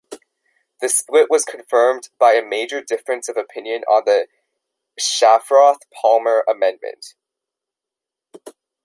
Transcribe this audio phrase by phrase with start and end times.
[0.79, 4.27] The split was confirmed by a major difference of opinion on the
[4.99, 7.13] Shafroth-Palmer Amendment.